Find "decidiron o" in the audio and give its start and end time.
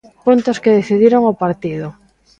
0.79-1.33